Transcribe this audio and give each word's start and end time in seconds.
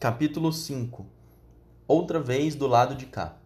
Capítulo 0.00 0.50
5 0.50 1.04
Outra 1.86 2.18
vez 2.18 2.54
do 2.54 2.66
lado 2.66 2.94
de 2.94 3.04
cá. 3.04 3.36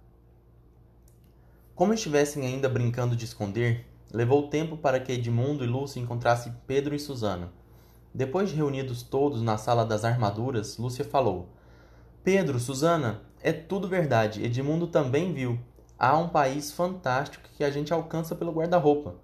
Como 1.75 1.92
estivessem 1.92 2.46
ainda 2.46 2.69
brincando 2.69 3.16
de 3.16 3.25
esconder, 3.25 3.84
levou 4.12 4.46
tempo 4.46 4.77
para 4.77 5.01
que 5.01 5.11
Edmundo 5.11 5.64
e 5.64 5.67
Lúcia 5.67 5.98
encontrassem 5.98 6.54
Pedro 6.64 6.95
e 6.95 7.01
Susana. 7.01 7.53
Depois 8.14 8.51
de 8.51 8.54
reunidos 8.54 9.03
todos 9.03 9.43
na 9.43 9.59
sala 9.59 9.85
das 9.85 10.04
armaduras, 10.04 10.79
Lúcia 10.79 11.04
falou: 11.04 11.48
Pedro, 12.22 12.61
Susana, 12.61 13.23
é 13.43 13.52
tudo 13.52 13.89
verdade. 13.89 14.45
Edmundo 14.45 14.86
também 14.86 15.32
viu. 15.32 15.59
Há 15.98 16.16
um 16.16 16.29
país 16.29 16.71
fantástico 16.71 17.48
que 17.57 17.64
a 17.64 17.71
gente 17.73 17.93
alcança 17.93 18.32
pelo 18.36 18.52
guarda-roupa. 18.52 19.16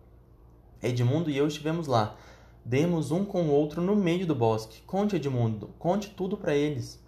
Edmundo 0.83 1.31
e 1.31 1.37
eu 1.37 1.47
estivemos 1.47 1.87
lá. 1.87 2.17
Demos 2.65 3.13
um 3.13 3.25
com 3.25 3.45
o 3.45 3.53
outro 3.53 3.81
no 3.81 3.95
meio 3.95 4.27
do 4.27 4.35
bosque. 4.35 4.83
Conte, 4.85 5.15
Edmundo, 5.15 5.71
conte 5.79 6.11
tudo 6.11 6.37
para 6.37 6.57
eles. 6.57 7.01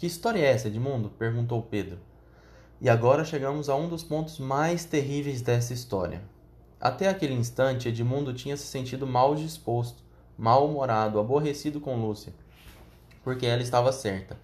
Que 0.00 0.06
história 0.06 0.40
é 0.40 0.46
essa, 0.46 0.68
Edmundo? 0.68 1.10
perguntou 1.10 1.62
Pedro. 1.62 1.98
E 2.80 2.88
agora 2.88 3.22
chegamos 3.22 3.68
a 3.68 3.76
um 3.76 3.86
dos 3.86 4.02
pontos 4.02 4.38
mais 4.38 4.82
terríveis 4.86 5.42
dessa 5.42 5.74
história. 5.74 6.22
Até 6.80 7.06
aquele 7.06 7.34
instante, 7.34 7.90
Edmundo 7.90 8.32
tinha 8.32 8.56
se 8.56 8.64
sentido 8.64 9.06
mal 9.06 9.34
disposto, 9.34 10.02
mal-humorado, 10.38 11.20
aborrecido 11.20 11.82
com 11.82 12.00
Lúcia, 12.00 12.32
porque 13.22 13.44
ela 13.44 13.60
estava 13.60 13.92
certa, 13.92 14.38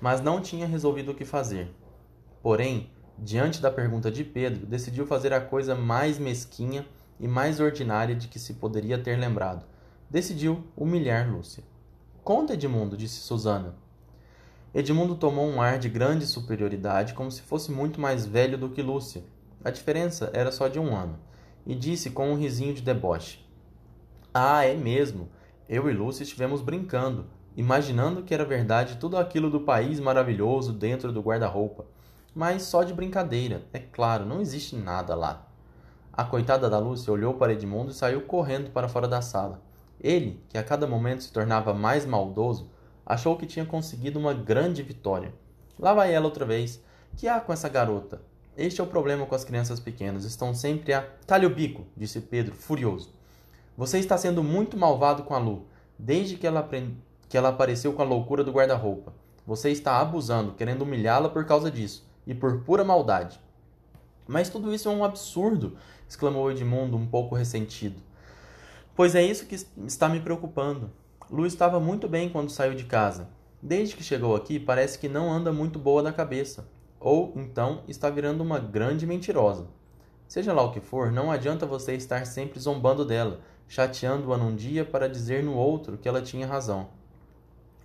mas 0.00 0.20
não 0.20 0.40
tinha 0.40 0.64
resolvido 0.64 1.10
o 1.10 1.14
que 1.16 1.24
fazer. 1.24 1.74
Porém, 2.40 2.88
diante 3.18 3.60
da 3.60 3.68
pergunta 3.68 4.12
de 4.12 4.22
Pedro, 4.22 4.64
decidiu 4.64 5.04
fazer 5.08 5.32
a 5.32 5.40
coisa 5.40 5.74
mais 5.74 6.20
mesquinha 6.20 6.86
e 7.18 7.26
mais 7.26 7.58
ordinária 7.58 8.14
de 8.14 8.28
que 8.28 8.38
se 8.38 8.54
poderia 8.54 8.96
ter 8.96 9.16
lembrado. 9.16 9.66
Decidiu 10.08 10.62
humilhar 10.76 11.28
Lúcia. 11.28 11.64
Conta, 12.22 12.54
Edmundo, 12.54 12.96
disse 12.96 13.18
Susana. 13.18 13.74
Edmundo 14.72 15.16
tomou 15.16 15.48
um 15.48 15.60
ar 15.60 15.80
de 15.80 15.88
grande 15.88 16.24
superioridade, 16.24 17.14
como 17.14 17.30
se 17.30 17.42
fosse 17.42 17.72
muito 17.72 18.00
mais 18.00 18.24
velho 18.24 18.56
do 18.56 18.68
que 18.68 18.80
Lúcia. 18.80 19.24
A 19.64 19.70
diferença 19.70 20.30
era 20.32 20.52
só 20.52 20.68
de 20.68 20.78
um 20.78 20.96
ano, 20.96 21.18
e 21.66 21.74
disse 21.74 22.10
com 22.10 22.30
um 22.30 22.36
risinho 22.36 22.72
de 22.72 22.80
deboche: 22.80 23.44
Ah, 24.32 24.64
é 24.64 24.74
mesmo. 24.74 25.28
Eu 25.68 25.90
e 25.90 25.92
Lúcia 25.92 26.22
estivemos 26.22 26.62
brincando, 26.62 27.26
imaginando 27.56 28.22
que 28.22 28.32
era 28.32 28.44
verdade 28.44 28.96
tudo 28.96 29.16
aquilo 29.16 29.50
do 29.50 29.60
país 29.60 29.98
maravilhoso 29.98 30.72
dentro 30.72 31.12
do 31.12 31.20
guarda-roupa. 31.20 31.86
Mas 32.32 32.62
só 32.62 32.84
de 32.84 32.94
brincadeira, 32.94 33.64
é 33.72 33.80
claro, 33.80 34.24
não 34.24 34.40
existe 34.40 34.76
nada 34.76 35.16
lá. 35.16 35.48
A 36.12 36.22
coitada 36.22 36.70
da 36.70 36.78
Lúcia 36.78 37.12
olhou 37.12 37.34
para 37.34 37.52
Edmundo 37.52 37.90
e 37.90 37.94
saiu 37.94 38.20
correndo 38.22 38.70
para 38.70 38.88
fora 38.88 39.08
da 39.08 39.20
sala. 39.20 39.60
Ele, 40.00 40.40
que 40.48 40.56
a 40.56 40.62
cada 40.62 40.86
momento 40.86 41.24
se 41.24 41.32
tornava 41.32 41.74
mais 41.74 42.06
maldoso, 42.06 42.70
achou 43.10 43.36
que 43.36 43.44
tinha 43.44 43.66
conseguido 43.66 44.20
uma 44.20 44.32
grande 44.32 44.84
vitória. 44.84 45.34
Lá 45.76 45.92
vai 45.92 46.14
ela 46.14 46.26
outra 46.26 46.44
vez. 46.44 46.80
Que 47.16 47.26
há 47.26 47.40
com 47.40 47.52
essa 47.52 47.68
garota? 47.68 48.22
Este 48.56 48.80
é 48.80 48.84
o 48.84 48.86
problema 48.86 49.26
com 49.26 49.34
as 49.34 49.42
crianças 49.42 49.80
pequenas. 49.80 50.24
Estão 50.24 50.54
sempre 50.54 50.92
a. 50.92 51.02
Talhe 51.26 51.44
o 51.44 51.50
bico, 51.50 51.84
disse 51.96 52.20
Pedro, 52.20 52.54
furioso. 52.54 53.12
Você 53.76 53.98
está 53.98 54.16
sendo 54.16 54.44
muito 54.44 54.76
malvado 54.76 55.24
com 55.24 55.34
a 55.34 55.38
Lu, 55.38 55.66
desde 55.98 56.36
que 56.36 56.46
ela, 56.46 56.60
aprend... 56.60 56.94
que 57.28 57.36
ela 57.36 57.48
apareceu 57.48 57.92
com 57.92 58.02
a 58.02 58.04
loucura 58.04 58.44
do 58.44 58.52
guarda-roupa. 58.52 59.12
Você 59.44 59.70
está 59.70 59.98
abusando, 59.98 60.52
querendo 60.52 60.82
humilhá-la 60.82 61.28
por 61.28 61.44
causa 61.44 61.68
disso, 61.68 62.06
e 62.24 62.32
por 62.32 62.60
pura 62.60 62.84
maldade. 62.84 63.40
Mas 64.28 64.48
tudo 64.48 64.72
isso 64.72 64.88
é 64.88 64.92
um 64.92 65.02
absurdo, 65.02 65.76
exclamou 66.08 66.50
Edmundo, 66.52 66.96
um 66.96 67.06
pouco 67.06 67.34
ressentido. 67.34 68.00
Pois 68.94 69.16
é 69.16 69.22
isso 69.22 69.46
que 69.46 69.56
está 69.84 70.08
me 70.08 70.20
preocupando. 70.20 70.92
Lu 71.30 71.46
estava 71.46 71.78
muito 71.78 72.08
bem 72.08 72.28
quando 72.28 72.50
saiu 72.50 72.74
de 72.74 72.82
casa. 72.82 73.28
Desde 73.62 73.94
que 73.94 74.02
chegou 74.02 74.34
aqui, 74.34 74.58
parece 74.58 74.98
que 74.98 75.08
não 75.08 75.30
anda 75.30 75.52
muito 75.52 75.78
boa 75.78 76.02
da 76.02 76.12
cabeça. 76.12 76.68
Ou 76.98 77.32
então 77.36 77.84
está 77.86 78.10
virando 78.10 78.42
uma 78.42 78.58
grande 78.58 79.06
mentirosa. 79.06 79.68
Seja 80.26 80.52
lá 80.52 80.62
o 80.62 80.72
que 80.72 80.80
for, 80.80 81.12
não 81.12 81.30
adianta 81.30 81.64
você 81.66 81.94
estar 81.94 82.26
sempre 82.26 82.58
zombando 82.58 83.04
dela, 83.04 83.40
chateando-a 83.68 84.36
num 84.36 84.56
dia 84.56 84.84
para 84.84 85.08
dizer 85.08 85.44
no 85.44 85.54
outro 85.54 85.96
que 85.96 86.08
ela 86.08 86.20
tinha 86.20 86.48
razão. 86.48 86.88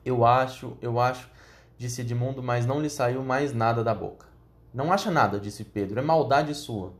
Eu 0.03 0.25
acho, 0.25 0.75
eu 0.81 0.99
acho, 0.99 1.29
disse 1.77 2.01
Edmundo, 2.01 2.41
mas 2.41 2.65
não 2.65 2.81
lhe 2.81 2.89
saiu 2.89 3.23
mais 3.23 3.53
nada 3.53 3.83
da 3.83 3.93
boca. 3.93 4.25
Não 4.73 4.91
acha 4.91 5.11
nada, 5.11 5.39
disse 5.39 5.63
Pedro, 5.63 5.99
é 5.99 6.03
maldade 6.03 6.53
sua. 6.55 6.93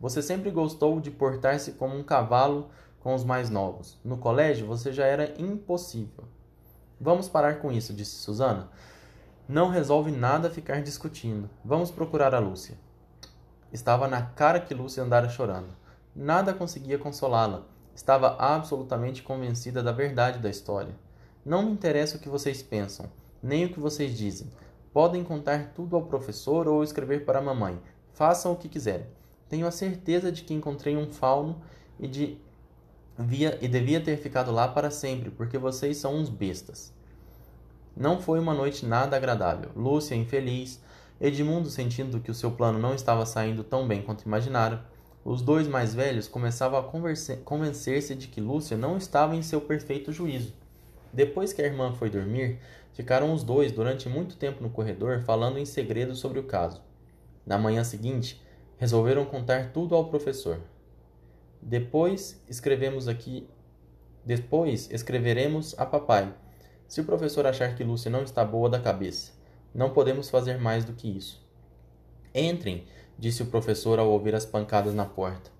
Você 0.00 0.20
sempre 0.20 0.50
gostou 0.50 1.00
de 1.00 1.12
portar-se 1.12 1.72
como 1.72 1.96
um 1.96 2.02
cavalo 2.02 2.70
com 3.02 3.14
os 3.14 3.24
mais 3.24 3.50
novos. 3.50 3.98
No 4.04 4.16
colégio 4.16 4.66
você 4.66 4.92
já 4.92 5.04
era 5.04 5.34
impossível. 5.40 6.24
Vamos 7.00 7.28
parar 7.28 7.58
com 7.58 7.72
isso, 7.72 7.92
disse 7.92 8.16
Susana. 8.16 8.70
Não 9.48 9.68
resolve 9.68 10.12
nada 10.12 10.48
ficar 10.48 10.80
discutindo. 10.80 11.50
Vamos 11.64 11.90
procurar 11.90 12.32
a 12.32 12.38
Lúcia. 12.38 12.78
Estava 13.72 14.06
na 14.06 14.22
cara 14.22 14.60
que 14.60 14.72
Lúcia 14.72 15.02
andara 15.02 15.28
chorando. 15.28 15.74
Nada 16.14 16.54
conseguia 16.54 16.96
consolá-la. 16.96 17.66
Estava 17.92 18.36
absolutamente 18.38 19.22
convencida 19.22 19.82
da 19.82 19.90
verdade 19.90 20.38
da 20.38 20.48
história. 20.48 20.94
Não 21.44 21.62
me 21.62 21.72
interessa 21.72 22.16
o 22.16 22.20
que 22.20 22.28
vocês 22.28 22.62
pensam, 22.62 23.06
nem 23.42 23.64
o 23.64 23.72
que 23.72 23.80
vocês 23.80 24.16
dizem. 24.16 24.48
Podem 24.92 25.24
contar 25.24 25.72
tudo 25.74 25.96
ao 25.96 26.02
professor 26.02 26.68
ou 26.68 26.84
escrever 26.84 27.24
para 27.24 27.40
a 27.40 27.42
mamãe. 27.42 27.82
Façam 28.12 28.52
o 28.52 28.56
que 28.56 28.68
quiserem. 28.68 29.06
Tenho 29.48 29.66
a 29.66 29.72
certeza 29.72 30.30
de 30.30 30.44
que 30.44 30.54
encontrei 30.54 30.96
um 30.96 31.10
fauno 31.10 31.60
e 31.98 32.06
de 32.06 32.38
via 33.22 33.58
e 33.60 33.68
devia 33.68 34.00
ter 34.00 34.16
ficado 34.16 34.50
lá 34.50 34.68
para 34.68 34.90
sempre, 34.90 35.30
porque 35.30 35.58
vocês 35.58 35.96
são 35.96 36.16
uns 36.16 36.28
bestas. 36.28 36.92
Não 37.96 38.20
foi 38.20 38.38
uma 38.38 38.54
noite 38.54 38.86
nada 38.86 39.16
agradável. 39.16 39.70
Lúcia 39.76 40.14
infeliz, 40.14 40.80
Edmundo 41.20 41.70
sentindo 41.70 42.20
que 42.20 42.30
o 42.30 42.34
seu 42.34 42.50
plano 42.50 42.78
não 42.78 42.94
estava 42.94 43.24
saindo 43.24 43.62
tão 43.62 43.86
bem 43.86 44.02
quanto 44.02 44.22
imaginara. 44.22 44.84
Os 45.24 45.40
dois 45.40 45.68
mais 45.68 45.94
velhos 45.94 46.26
começavam 46.26 46.80
a 46.80 47.38
convencer-se 47.44 48.14
de 48.14 48.26
que 48.26 48.40
Lúcia 48.40 48.76
não 48.76 48.96
estava 48.96 49.36
em 49.36 49.42
seu 49.42 49.60
perfeito 49.60 50.10
juízo. 50.10 50.52
Depois 51.12 51.52
que 51.52 51.62
a 51.62 51.66
irmã 51.66 51.92
foi 51.92 52.10
dormir, 52.10 52.58
ficaram 52.92 53.32
os 53.32 53.44
dois 53.44 53.70
durante 53.70 54.08
muito 54.08 54.36
tempo 54.36 54.62
no 54.62 54.70
corredor 54.70 55.20
falando 55.20 55.58
em 55.58 55.64
segredo 55.64 56.16
sobre 56.16 56.40
o 56.40 56.44
caso. 56.44 56.82
Na 57.46 57.56
manhã 57.56 57.84
seguinte, 57.84 58.42
resolveram 58.78 59.24
contar 59.24 59.70
tudo 59.72 59.94
ao 59.94 60.06
professor. 60.06 60.58
Depois 61.62 62.42
escrevemos 62.48 63.06
aqui. 63.06 63.48
Depois 64.26 64.90
escreveremos 64.90 65.78
a 65.78 65.86
papai. 65.86 66.34
Se 66.88 67.00
o 67.00 67.04
professor 67.04 67.46
achar 67.46 67.76
que 67.76 67.84
Lúcia 67.84 68.10
não 68.10 68.24
está 68.24 68.44
boa 68.44 68.68
da 68.68 68.80
cabeça, 68.80 69.32
não 69.72 69.90
podemos 69.90 70.28
fazer 70.28 70.58
mais 70.58 70.84
do 70.84 70.92
que 70.92 71.08
isso. 71.08 71.40
Entrem, 72.34 72.84
disse 73.16 73.44
o 73.44 73.46
professor 73.46 74.00
ao 74.00 74.10
ouvir 74.10 74.34
as 74.34 74.44
pancadas 74.44 74.92
na 74.92 75.06
porta. 75.06 75.52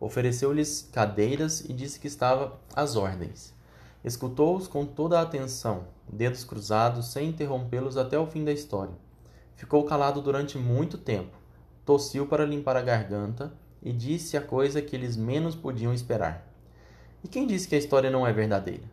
Ofereceu-lhes 0.00 0.88
cadeiras 0.90 1.60
e 1.60 1.72
disse 1.74 2.00
que 2.00 2.06
estava 2.06 2.58
às 2.74 2.96
ordens. 2.96 3.54
Escutou-os 4.02 4.66
com 4.66 4.86
toda 4.86 5.18
a 5.18 5.22
atenção, 5.22 5.88
dedos 6.10 6.44
cruzados, 6.44 7.08
sem 7.08 7.28
interrompê-los 7.28 7.96
até 7.98 8.18
o 8.18 8.26
fim 8.26 8.42
da 8.42 8.52
história. 8.52 8.94
Ficou 9.54 9.84
calado 9.84 10.22
durante 10.22 10.56
muito 10.56 10.96
tempo. 10.96 11.36
Tossiu 11.84 12.26
para 12.26 12.44
limpar 12.46 12.76
a 12.76 12.82
garganta 12.82 13.52
e 13.82 13.92
disse 13.92 14.36
a 14.36 14.40
coisa 14.40 14.82
que 14.82 14.96
eles 14.96 15.16
menos 15.16 15.54
podiam 15.54 15.92
esperar. 15.92 16.46
E 17.22 17.28
quem 17.28 17.46
disse 17.46 17.68
que 17.68 17.74
a 17.74 17.78
história 17.78 18.10
não 18.10 18.26
é 18.26 18.32
verdadeira? 18.32 18.84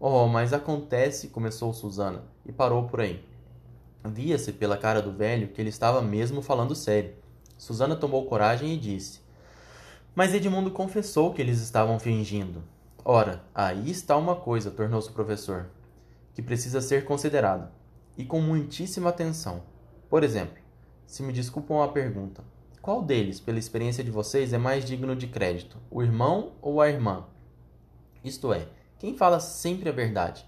Oh, 0.00 0.26
mas 0.28 0.52
acontece, 0.52 1.28
começou 1.28 1.72
Susana, 1.72 2.22
e 2.46 2.52
parou 2.52 2.84
por 2.84 3.00
aí. 3.00 3.24
Via-se 4.04 4.52
pela 4.52 4.76
cara 4.76 5.02
do 5.02 5.12
velho 5.12 5.48
que 5.48 5.60
ele 5.60 5.70
estava 5.70 6.00
mesmo 6.00 6.40
falando 6.40 6.74
sério. 6.74 7.14
Susana 7.56 7.96
tomou 7.96 8.26
coragem 8.26 8.72
e 8.72 8.78
disse: 8.78 9.20
Mas 10.14 10.32
Edmundo 10.32 10.70
confessou 10.70 11.34
que 11.34 11.42
eles 11.42 11.60
estavam 11.60 11.98
fingindo. 11.98 12.62
Ora, 13.04 13.42
aí 13.54 13.90
está 13.90 14.16
uma 14.16 14.36
coisa, 14.36 14.70
tornou-se 14.70 15.08
o 15.08 15.12
professor, 15.12 15.66
que 16.34 16.42
precisa 16.42 16.80
ser 16.80 17.04
considerada, 17.04 17.72
e 18.16 18.24
com 18.24 18.40
muitíssima 18.40 19.10
atenção. 19.10 19.62
Por 20.08 20.22
exemplo, 20.22 20.58
se 21.06 21.22
me 21.22 21.32
desculpam 21.32 21.82
a 21.82 21.88
pergunta, 21.88 22.44
qual 22.88 23.02
deles, 23.02 23.38
pela 23.38 23.58
experiência 23.58 24.02
de 24.02 24.10
vocês, 24.10 24.54
é 24.54 24.56
mais 24.56 24.82
digno 24.82 25.14
de 25.14 25.26
crédito, 25.26 25.76
o 25.90 26.02
irmão 26.02 26.52
ou 26.62 26.80
a 26.80 26.88
irmã? 26.88 27.26
Isto 28.24 28.50
é, 28.50 28.66
quem 28.98 29.14
fala 29.14 29.40
sempre 29.40 29.90
a 29.90 29.92
verdade? 29.92 30.46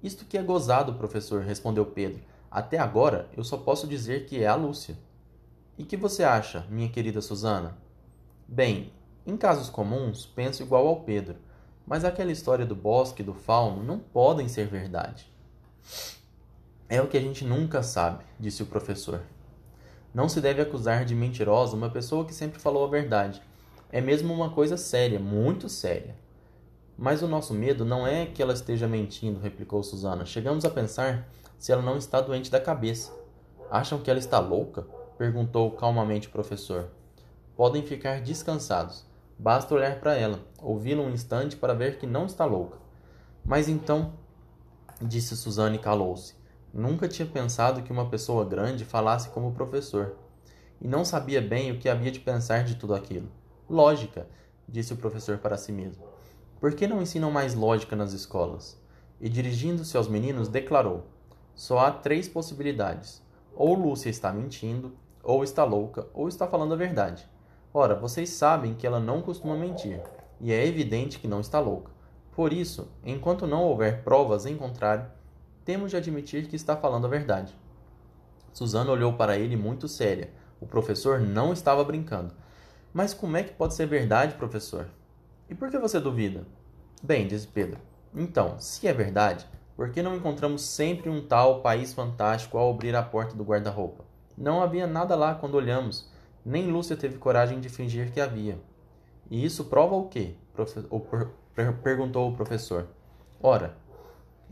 Isto 0.00 0.24
que 0.24 0.38
é 0.38 0.42
gozado, 0.44 0.94
professor, 0.94 1.42
respondeu 1.42 1.84
Pedro. 1.84 2.22
Até 2.48 2.78
agora 2.78 3.28
eu 3.36 3.42
só 3.42 3.56
posso 3.56 3.88
dizer 3.88 4.24
que 4.26 4.40
é 4.40 4.46
a 4.46 4.54
Lúcia. 4.54 4.96
E 5.76 5.82
que 5.82 5.96
você 5.96 6.22
acha, 6.22 6.64
minha 6.70 6.88
querida 6.88 7.20
Susana? 7.20 7.76
Bem, 8.46 8.92
em 9.26 9.36
casos 9.36 9.68
comuns, 9.68 10.24
penso 10.24 10.62
igual 10.62 10.86
ao 10.86 11.00
Pedro, 11.00 11.34
mas 11.84 12.04
aquela 12.04 12.30
história 12.30 12.64
do 12.64 12.76
bosque 12.76 13.20
e 13.20 13.26
do 13.26 13.34
fauno 13.34 13.82
não 13.82 13.98
podem 13.98 14.46
ser 14.46 14.68
verdade. 14.68 15.26
É 16.88 17.02
o 17.02 17.08
que 17.08 17.16
a 17.16 17.20
gente 17.20 17.44
nunca 17.44 17.82
sabe, 17.82 18.22
disse 18.38 18.62
o 18.62 18.66
professor. 18.66 19.22
Não 20.14 20.28
se 20.28 20.40
deve 20.40 20.62
acusar 20.62 21.04
de 21.04 21.12
mentirosa 21.12 21.74
uma 21.74 21.90
pessoa 21.90 22.24
que 22.24 22.32
sempre 22.32 22.60
falou 22.60 22.84
a 22.84 22.88
verdade. 22.88 23.42
É 23.90 24.00
mesmo 24.00 24.32
uma 24.32 24.48
coisa 24.48 24.76
séria, 24.76 25.18
muito 25.18 25.68
séria. 25.68 26.14
Mas 26.96 27.20
o 27.20 27.26
nosso 27.26 27.52
medo 27.52 27.84
não 27.84 28.06
é 28.06 28.24
que 28.24 28.40
ela 28.40 28.52
esteja 28.52 28.86
mentindo, 28.86 29.40
replicou 29.40 29.82
Susana. 29.82 30.24
Chegamos 30.24 30.64
a 30.64 30.70
pensar 30.70 31.28
se 31.58 31.72
ela 31.72 31.82
não 31.82 31.96
está 31.96 32.20
doente 32.20 32.48
da 32.48 32.60
cabeça. 32.60 33.12
Acham 33.68 33.98
que 33.98 34.08
ela 34.08 34.20
está 34.20 34.38
louca? 34.38 34.86
perguntou 35.18 35.72
calmamente 35.72 36.28
o 36.28 36.30
professor. 36.30 36.88
Podem 37.56 37.82
ficar 37.82 38.20
descansados. 38.20 39.04
Basta 39.36 39.74
olhar 39.74 39.98
para 39.98 40.14
ela, 40.14 40.38
ouvi-la 40.62 41.02
um 41.02 41.10
instante 41.10 41.56
para 41.56 41.74
ver 41.74 41.98
que 41.98 42.06
não 42.06 42.26
está 42.26 42.44
louca. 42.44 42.78
Mas 43.44 43.68
então, 43.68 44.12
disse 45.02 45.36
Suzane 45.36 45.76
e 45.76 45.80
calou-se. 45.80 46.34
Nunca 46.76 47.06
tinha 47.06 47.24
pensado 47.24 47.84
que 47.84 47.92
uma 47.92 48.10
pessoa 48.10 48.44
grande 48.44 48.84
falasse 48.84 49.28
como 49.28 49.52
professor. 49.52 50.16
E 50.80 50.88
não 50.88 51.04
sabia 51.04 51.40
bem 51.40 51.70
o 51.70 51.78
que 51.78 51.88
havia 51.88 52.10
de 52.10 52.18
pensar 52.18 52.64
de 52.64 52.74
tudo 52.74 52.96
aquilo. 52.96 53.28
Lógica, 53.70 54.26
disse 54.68 54.92
o 54.92 54.96
professor 54.96 55.38
para 55.38 55.56
si 55.56 55.70
mesmo. 55.70 56.02
Por 56.58 56.74
que 56.74 56.88
não 56.88 57.00
ensinam 57.00 57.30
mais 57.30 57.54
lógica 57.54 57.94
nas 57.94 58.12
escolas? 58.12 58.76
E 59.20 59.28
dirigindo-se 59.28 59.96
aos 59.96 60.08
meninos, 60.08 60.48
declarou: 60.48 61.04
Só 61.54 61.78
há 61.78 61.92
três 61.92 62.28
possibilidades. 62.28 63.22
Ou 63.54 63.76
Lúcia 63.76 64.10
está 64.10 64.32
mentindo, 64.32 64.96
ou 65.22 65.44
está 65.44 65.62
louca, 65.62 66.08
ou 66.12 66.26
está 66.26 66.44
falando 66.44 66.74
a 66.74 66.76
verdade. 66.76 67.24
Ora, 67.72 67.94
vocês 67.94 68.30
sabem 68.30 68.74
que 68.74 68.84
ela 68.84 68.98
não 68.98 69.22
costuma 69.22 69.56
mentir, 69.56 70.00
e 70.40 70.52
é 70.52 70.66
evidente 70.66 71.20
que 71.20 71.28
não 71.28 71.38
está 71.38 71.60
louca. 71.60 71.92
Por 72.32 72.52
isso, 72.52 72.88
enquanto 73.04 73.46
não 73.46 73.62
houver 73.62 74.02
provas 74.02 74.44
em 74.44 74.56
contrário, 74.56 75.06
temos 75.64 75.90
de 75.90 75.96
admitir 75.96 76.46
que 76.46 76.56
está 76.56 76.76
falando 76.76 77.06
a 77.06 77.10
verdade. 77.10 77.54
Susana 78.52 78.90
olhou 78.90 79.14
para 79.14 79.36
ele 79.36 79.56
muito 79.56 79.88
séria. 79.88 80.30
O 80.60 80.66
professor 80.66 81.20
não 81.20 81.52
estava 81.52 81.82
brincando. 81.82 82.34
Mas 82.92 83.12
como 83.12 83.36
é 83.36 83.42
que 83.42 83.52
pode 83.52 83.74
ser 83.74 83.86
verdade, 83.86 84.36
professor? 84.36 84.86
E 85.50 85.54
por 85.54 85.70
que 85.70 85.78
você 85.78 85.98
duvida? 85.98 86.46
Bem, 87.02 87.26
disse 87.26 87.46
Pedro. 87.46 87.80
Então, 88.14 88.58
se 88.60 88.86
é 88.86 88.92
verdade, 88.92 89.46
por 89.76 89.90
que 89.90 90.02
não 90.02 90.14
encontramos 90.14 90.62
sempre 90.62 91.10
um 91.10 91.26
tal 91.26 91.60
país 91.60 91.92
fantástico 91.92 92.56
ao 92.56 92.70
abrir 92.70 92.94
a 92.94 93.02
porta 93.02 93.34
do 93.34 93.42
guarda-roupa? 93.42 94.04
Não 94.38 94.62
havia 94.62 94.86
nada 94.86 95.16
lá 95.16 95.34
quando 95.34 95.54
olhamos, 95.54 96.08
nem 96.44 96.70
Lúcia 96.70 96.96
teve 96.96 97.18
coragem 97.18 97.58
de 97.58 97.68
fingir 97.68 98.12
que 98.12 98.20
havia. 98.20 98.58
E 99.30 99.44
isso 99.44 99.64
prova 99.64 99.94
o 99.94 100.08
quê? 100.08 100.34
perguntou 101.82 102.30
o 102.30 102.36
professor. 102.36 102.86
Ora, 103.42 103.76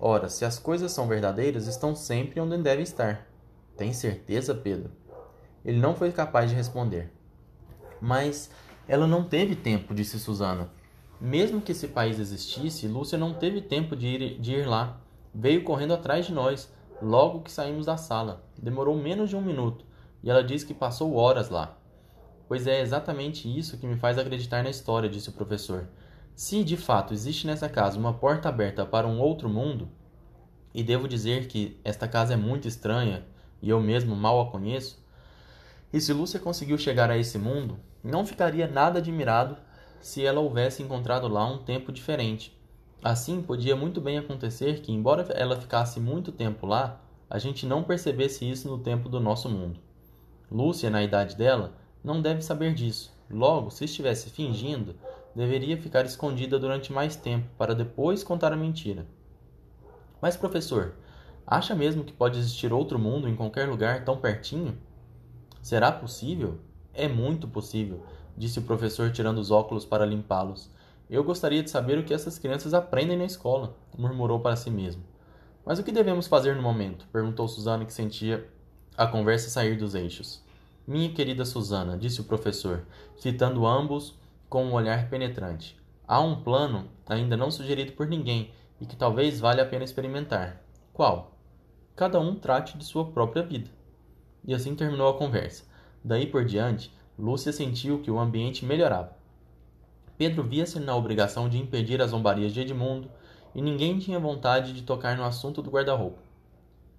ora, 0.03 0.29
se 0.29 0.45
as 0.45 0.59
coisas 0.59 0.91
são 0.91 1.07
verdadeiras, 1.07 1.69
estão 1.69 1.95
sempre 1.95 2.41
onde 2.41 2.59
devem 2.59 2.83
estar. 2.83 3.29
Tem 3.77 3.93
certeza, 3.93 4.53
Pedro? 4.53 4.91
Ele 5.65 5.79
não 5.79 5.95
foi 5.95 6.11
capaz 6.11 6.51
de 6.51 6.57
responder. 6.57 7.13
Mas 8.01 8.51
ela 8.89 9.07
não 9.07 9.23
teve 9.23 9.55
tempo, 9.55 9.95
disse 9.95 10.19
Susana. 10.19 10.69
Mesmo 11.21 11.61
que 11.61 11.71
esse 11.71 11.87
país 11.87 12.19
existisse, 12.19 12.89
Lúcia 12.89 13.17
não 13.17 13.33
teve 13.33 13.61
tempo 13.61 13.95
de 13.95 14.09
ir, 14.09 14.41
de 14.41 14.55
ir 14.55 14.67
lá. 14.67 15.01
Veio 15.33 15.63
correndo 15.63 15.95
atrás 15.95 16.27
de 16.27 16.33
nós, 16.33 16.69
logo 17.01 17.43
que 17.43 17.53
saímos 17.53 17.87
da 17.87 17.97
sala. 17.97 18.45
Demorou 18.61 18.97
menos 18.97 19.31
de 19.31 19.37
um 19.37 19.41
minuto, 19.41 19.85
e 20.21 20.29
ela 20.29 20.43
disse 20.43 20.67
que 20.67 20.75
passou 20.75 21.15
horas 21.15 21.49
lá. 21.49 21.79
Pois 22.49 22.67
é 22.67 22.81
exatamente 22.81 23.49
isso 23.49 23.79
que 23.79 23.87
me 23.87 23.97
faz 23.97 24.19
acreditar 24.19 24.65
na 24.65 24.71
história, 24.71 25.09
disse 25.09 25.29
o 25.29 25.33
professor. 25.33 25.87
Se 26.35 26.65
de 26.65 26.77
fato 26.77 27.13
existe 27.13 27.47
nessa 27.47 27.69
casa 27.69 27.99
uma 27.99 28.15
porta 28.15 28.49
aberta 28.49 28.85
para 28.85 29.07
um 29.07 29.21
outro 29.21 29.49
mundo, 29.49 29.89
e 30.75 30.83
devo 30.83 31.07
dizer 31.07 31.47
que 31.47 31.79
esta 31.85 32.09
casa 32.09 32.35
é 32.35 32.37
muito 32.37 32.67
estranha 32.67 33.25
e 33.61 33.69
eu 33.69 33.81
mesmo 33.81 34.17
mal 34.17 34.41
a 34.41 34.51
conheço, 34.51 35.03
e 35.93 36.01
se 36.01 36.13
Lúcia 36.13 36.41
conseguiu 36.41 36.79
chegar 36.79 37.11
a 37.11 37.19
esse 37.19 37.39
mundo, 37.39 37.79
não 38.03 38.27
ficaria 38.27 38.67
nada 38.67 38.99
admirado 38.99 39.57
se 40.01 40.25
ela 40.25 40.41
houvesse 40.41 40.83
encontrado 40.83 41.29
lá 41.29 41.47
um 41.47 41.59
tempo 41.59 41.93
diferente 41.93 42.61
Assim, 43.05 43.43
podia 43.43 43.75
muito 43.75 44.01
bem 44.01 44.17
acontecer 44.17 44.81
que, 44.81 44.93
embora 44.93 45.27
ela 45.33 45.61
ficasse 45.61 45.99
muito 45.99 46.31
tempo 46.31 46.67
lá, 46.67 47.01
a 47.29 47.37
gente 47.37 47.67
não 47.67 47.83
percebesse 47.83 48.49
isso 48.49 48.69
no 48.69 48.79
tempo 48.79 49.09
do 49.09 49.19
nosso 49.19 49.49
mundo. 49.49 49.81
Lúcia, 50.49 50.89
na 50.89 51.03
idade 51.03 51.35
dela, 51.35 51.73
não 52.05 52.23
deve 52.23 52.43
saber 52.43 52.75
disso. 52.75 53.13
Logo, 53.29 53.71
se 53.71 53.87
estivesse 53.87 54.31
fingindo, 54.31 54.95
deveria 55.35 55.77
ficar 55.77 56.05
escondida 56.05 56.59
durante 56.59 56.93
mais 56.93 57.17
tempo 57.17 57.49
para 57.57 57.75
depois 57.75 58.23
contar 58.23 58.53
a 58.53 58.57
mentira. 58.57 59.07
Mas, 60.21 60.37
professor, 60.37 60.95
acha 61.47 61.75
mesmo 61.75 62.05
que 62.05 62.13
pode 62.13 62.39
existir 62.39 62.73
outro 62.73 62.99
mundo 62.99 63.29
em 63.29 63.35
qualquer 63.35 63.69
lugar 63.69 64.05
tão 64.05 64.17
pertinho? 64.17 64.79
Será 65.61 65.91
possível? 65.91 66.59
É 66.95 67.09
muito 67.09 67.49
possível, 67.49 68.05
disse 68.37 68.59
o 68.59 68.63
professor 68.63 69.11
tirando 69.11 69.39
os 69.39 69.51
óculos 69.51 69.85
para 69.85 70.07
limpá-los. 70.07 70.71
Eu 71.09 71.25
gostaria 71.25 71.63
de 71.63 71.71
saber 71.71 71.99
o 71.99 72.05
que 72.05 72.15
essas 72.15 72.39
crianças 72.39 72.75
aprendem 72.75 73.17
na 73.17 73.25
escola, 73.25 73.77
murmurou 73.97 74.41
para 74.41 74.57
si 74.57 74.71
mesmo. 74.71 75.03
Mas 75.65 75.79
o 75.79 75.83
que 75.83 75.93
devemos 75.93 76.27
fazer 76.27 76.57
no 76.57 76.63
momento? 76.63 77.07
perguntou 77.13 77.47
Susana, 77.47 77.85
que 77.85 77.93
sentia 77.93 78.49
a 78.97 79.07
conversa 79.07 79.49
sair 79.49 79.77
dos 79.77 79.95
eixos. 79.95 80.43
Minha 80.87 81.13
querida 81.13 81.45
Susana, 81.45 81.97
disse 81.97 82.21
o 82.21 82.25
professor, 82.25 82.85
fitando 83.21 83.67
ambos 83.67 84.19
com 84.53 84.67
um 84.67 84.75
olhar 84.75 85.09
penetrante. 85.09 85.81
Há 86.07 86.21
um 86.21 86.43
plano 86.43 86.87
ainda 87.07 87.39
não 87.39 87.51
sugerido 87.51 87.93
por 87.93 88.07
ninguém 88.07 88.53
e 88.79 88.85
que 88.85 88.95
talvez 88.95 89.41
valha 89.41 89.63
a 89.63 89.67
pena 89.67 89.83
experimentar. 89.83 90.63
Qual? 90.93 91.39
Cada 91.97 92.21
um 92.21 92.35
trate 92.35 92.77
de 92.77 92.85
sua 92.85 93.07
própria 93.07 93.43
vida. 93.43 93.71
E 94.45 94.53
assim 94.53 94.75
terminou 94.75 95.09
a 95.09 95.17
conversa. 95.17 95.65
Daí 96.05 96.27
por 96.27 96.45
diante, 96.45 96.95
Lúcia 97.19 97.51
sentiu 97.51 98.03
que 98.03 98.11
o 98.11 98.19
ambiente 98.19 98.67
melhorava. 98.67 99.17
Pedro 100.19 100.43
via-se 100.43 100.79
na 100.79 100.95
obrigação 100.95 101.49
de 101.49 101.57
impedir 101.57 102.03
as 102.03 102.11
zombarias 102.11 102.53
de 102.53 102.61
Edmundo 102.61 103.11
e 103.55 103.63
ninguém 103.63 103.99
tinha 103.99 104.21
vontade 104.21 104.75
de 104.75 104.83
tocar 104.83 105.17
no 105.17 105.25
assunto 105.25 105.63
do 105.63 105.71
guarda-roupa. 105.71 106.19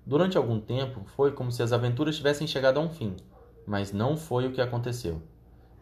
Durante 0.03 0.39
algum 0.39 0.59
tempo 0.59 1.03
foi 1.15 1.31
como 1.31 1.51
se 1.51 1.61
as 1.61 1.71
aventuras 1.71 2.17
tivessem 2.17 2.47
chegado 2.47 2.79
a 2.79 2.81
um 2.81 2.89
fim, 2.89 3.15
mas 3.67 3.93
não 3.93 4.17
foi 4.17 4.47
o 4.47 4.51
que 4.51 4.59
aconteceu. 4.59 5.21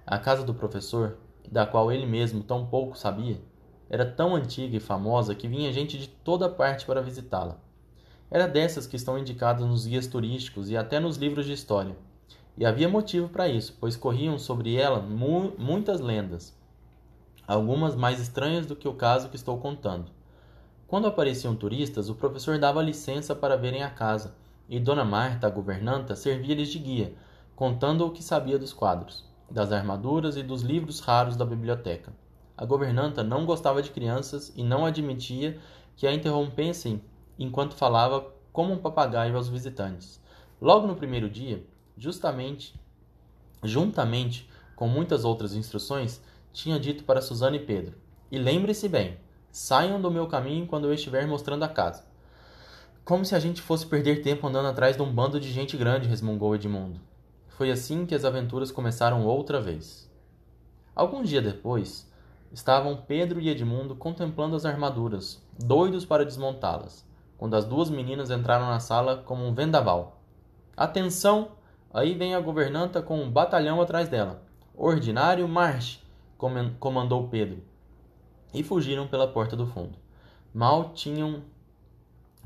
A 0.05 0.19
casa 0.19 0.43
do 0.43 0.53
professor, 0.53 1.17
da 1.49 1.65
qual 1.65 1.91
ele 1.91 2.05
mesmo 2.05 2.43
tão 2.43 2.65
pouco 2.65 2.97
sabia, 2.97 3.41
era 3.89 4.05
tão 4.05 4.35
antiga 4.35 4.75
e 4.75 4.79
famosa 4.79 5.35
que 5.35 5.47
vinha 5.47 5.71
gente 5.71 5.97
de 5.97 6.07
toda 6.07 6.49
parte 6.49 6.85
para 6.85 7.01
visitá-la. 7.01 7.57
Era 8.29 8.47
dessas 8.47 8.87
que 8.87 8.95
estão 8.95 9.17
indicadas 9.17 9.65
nos 9.65 9.85
guias 9.85 10.07
turísticos 10.07 10.69
e 10.69 10.77
até 10.77 10.99
nos 10.99 11.17
livros 11.17 11.45
de 11.45 11.53
história. 11.53 11.95
E 12.57 12.65
havia 12.65 12.87
motivo 12.87 13.27
para 13.29 13.47
isso, 13.47 13.77
pois 13.79 13.95
corriam 13.97 14.37
sobre 14.37 14.75
ela 14.75 14.99
mu 14.99 15.53
muitas 15.57 15.99
lendas 15.99 16.59
algumas 17.51 17.95
mais 17.95 18.19
estranhas 18.19 18.65
do 18.65 18.75
que 18.75 18.87
o 18.87 18.93
caso 18.93 19.29
que 19.29 19.35
estou 19.35 19.57
contando. 19.57 20.09
Quando 20.87 21.07
apareciam 21.07 21.55
turistas, 21.55 22.09
o 22.09 22.15
professor 22.15 22.57
dava 22.57 22.81
licença 22.81 23.35
para 23.35 23.57
verem 23.57 23.83
a 23.83 23.89
casa, 23.89 24.35
e 24.69 24.79
Dona 24.79 25.03
Marta, 25.03 25.47
a 25.47 25.49
governanta, 25.49 26.15
servia-lhes 26.15 26.69
de 26.69 26.79
guia, 26.79 27.13
contando 27.55 28.05
o 28.05 28.11
que 28.11 28.23
sabia 28.23 28.57
dos 28.57 28.71
quadros, 28.71 29.25
das 29.51 29.71
armaduras 29.71 30.37
e 30.37 30.43
dos 30.43 30.61
livros 30.61 30.99
raros 30.99 31.35
da 31.35 31.45
biblioteca. 31.45 32.13
A 32.57 32.65
governanta 32.65 33.23
não 33.23 33.45
gostava 33.45 33.81
de 33.81 33.91
crianças 33.91 34.53
e 34.55 34.63
não 34.63 34.85
admitia 34.85 35.59
que 35.95 36.07
a 36.07 36.13
interrompessem 36.13 37.01
enquanto 37.37 37.75
falava 37.75 38.25
como 38.53 38.73
um 38.73 38.77
papagaio 38.77 39.35
aos 39.35 39.49
visitantes. 39.49 40.21
Logo 40.61 40.87
no 40.87 40.95
primeiro 40.95 41.29
dia, 41.29 41.65
justamente, 41.97 42.79
juntamente 43.63 44.49
com 44.75 44.87
muitas 44.87 45.25
outras 45.25 45.55
instruções, 45.55 46.21
tinha 46.53 46.79
dito 46.79 47.03
para 47.03 47.21
Susana 47.21 47.55
e 47.55 47.65
Pedro: 47.65 47.95
E 48.31 48.37
lembre-se 48.37 48.87
bem, 48.87 49.17
saiam 49.51 50.01
do 50.01 50.11
meu 50.11 50.27
caminho 50.27 50.67
quando 50.67 50.85
eu 50.85 50.93
estiver 50.93 51.27
mostrando 51.27 51.63
a 51.63 51.69
casa. 51.69 52.05
Como 53.03 53.25
se 53.25 53.33
a 53.33 53.39
gente 53.39 53.61
fosse 53.61 53.85
perder 53.85 54.21
tempo 54.21 54.45
andando 54.47 54.67
atrás 54.67 54.95
de 54.95 55.01
um 55.01 55.11
bando 55.11 55.39
de 55.39 55.51
gente 55.51 55.75
grande, 55.75 56.07
resmungou 56.07 56.55
Edmundo. 56.55 56.99
Foi 57.61 57.69
assim 57.69 58.07
que 58.07 58.15
as 58.15 58.25
aventuras 58.25 58.71
começaram 58.71 59.23
outra 59.23 59.61
vez. 59.61 60.09
Alguns 60.95 61.29
dias 61.29 61.43
depois, 61.43 62.11
estavam 62.51 62.95
Pedro 62.95 63.39
e 63.39 63.49
Edmundo 63.49 63.95
contemplando 63.95 64.55
as 64.55 64.65
armaduras, 64.65 65.39
doidos 65.63 66.03
para 66.03 66.25
desmontá-las, 66.25 67.07
quando 67.37 67.55
as 67.55 67.63
duas 67.63 67.87
meninas 67.87 68.31
entraram 68.31 68.65
na 68.65 68.79
sala 68.79 69.17
como 69.17 69.45
um 69.45 69.53
vendaval. 69.53 70.19
Atenção! 70.75 71.49
Aí 71.93 72.15
vem 72.15 72.33
a 72.33 72.39
governanta 72.39 72.99
com 72.99 73.21
um 73.21 73.29
batalhão 73.29 73.79
atrás 73.79 74.09
dela. 74.09 74.41
Ordinário, 74.75 75.47
marche! 75.47 75.99
comandou 76.79 77.27
Pedro, 77.27 77.61
e 78.51 78.63
fugiram 78.63 79.07
pela 79.07 79.27
porta 79.27 79.55
do 79.55 79.67
fundo. 79.67 79.99
Mal 80.51 80.93
tinham 80.95 81.43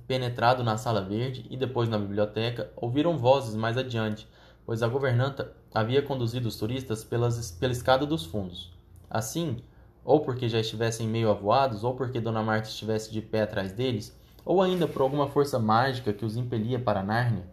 penetrado 0.06 0.62
na 0.62 0.76
sala 0.76 1.02
verde 1.02 1.46
e 1.50 1.56
depois 1.56 1.88
na 1.88 1.98
biblioteca, 1.98 2.70
ouviram 2.76 3.18
vozes 3.18 3.56
mais 3.56 3.78
adiante, 3.78 4.28
pois 4.66 4.82
a 4.82 4.88
governanta 4.88 5.54
havia 5.74 6.02
conduzido 6.02 6.48
os 6.48 6.58
turistas 6.58 7.04
pelas, 7.04 7.52
pela 7.52 7.72
escada 7.72 8.06
dos 8.06 8.26
fundos. 8.26 8.74
Assim, 9.10 9.58
ou 10.04 10.20
porque 10.22 10.50
já 10.50 10.60
estivessem 10.60 11.08
meio 11.08 11.30
avoados, 11.30 11.84
ou 11.84 11.96
porque 11.96 12.20
Dona 12.20 12.44
Marta 12.44 12.68
estivesse 12.68 13.12
de 13.12 13.22
pé 13.22 13.44
atrás 13.44 13.72
deles, 13.72 14.18
ou 14.44 14.62
ainda 14.62 14.88
por 14.88 15.02
alguma 15.02 15.28
força 15.28 15.60
mágica 15.60 16.14
que 16.14 16.26
os 16.26 16.38
impelia 16.38 16.80
para 16.80 17.04
Nárnia, 17.04 17.48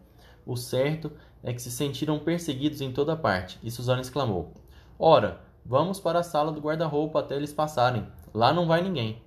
o 0.45 0.55
certo 0.55 1.11
é 1.41 1.53
que 1.53 1.61
se 1.61 1.71
sentiram 1.71 2.19
perseguidos 2.19 2.81
em 2.81 2.91
toda 2.91 3.15
parte, 3.15 3.59
e 3.63 3.71
Susana 3.71 4.01
exclamou: 4.01 4.53
Ora, 4.99 5.41
Vamos 5.65 5.97
para 5.97 6.19
a 6.19 6.23
sala 6.23 6.51
do 6.51 6.59
guarda-roupa 6.59 7.21
até 7.21 7.37
eles 7.37 7.53
passarem. 7.53 8.05
Lá 8.33 8.51
não 8.51 8.67
vai 8.67 8.81
ninguém. 8.81 9.23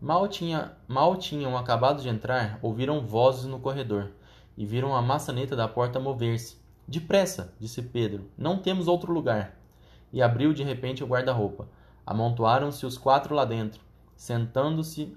Mal, 0.00 0.26
tinha, 0.26 0.72
mal 0.88 1.16
tinham 1.16 1.56
acabado 1.56 2.00
de 2.00 2.08
entrar, 2.08 2.58
ouviram 2.62 3.06
vozes 3.06 3.44
no 3.44 3.60
corredor 3.60 4.10
e 4.56 4.64
viram 4.64 4.96
a 4.96 5.02
maçaneta 5.02 5.54
da 5.54 5.68
porta 5.68 6.00
mover-se. 6.00 6.56
Depressa, 6.88 7.52
disse 7.58 7.82
Pedro, 7.82 8.30
não 8.38 8.58
temos 8.58 8.86
outro 8.86 9.12
lugar. 9.12 9.58
E 10.12 10.22
abriu 10.22 10.52
de 10.52 10.62
repente 10.62 11.02
o 11.02 11.06
guarda-roupa. 11.06 11.68
Amontoaram-se 12.06 12.86
os 12.86 12.96
quatro 12.96 13.34
lá 13.34 13.44
dentro, 13.44 13.80
sentando-se 14.14 15.16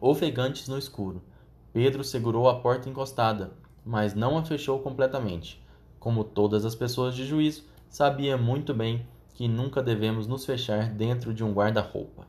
ofegantes 0.00 0.66
no 0.66 0.76
escuro. 0.76 1.22
Pedro 1.72 2.02
segurou 2.02 2.48
a 2.48 2.58
porta 2.58 2.88
encostada, 2.88 3.52
mas 3.84 4.12
não 4.12 4.36
a 4.36 4.44
fechou 4.44 4.80
completamente. 4.80 5.64
Como 6.00 6.24
todas 6.24 6.64
as 6.64 6.74
pessoas 6.74 7.14
de 7.14 7.24
juízo, 7.24 7.64
sabia 7.88 8.36
muito 8.36 8.74
bem 8.74 9.06
que 9.34 9.46
nunca 9.46 9.80
devemos 9.80 10.26
nos 10.26 10.44
fechar 10.44 10.90
dentro 10.90 11.32
de 11.32 11.44
um 11.44 11.52
guarda-roupa. 11.52 12.26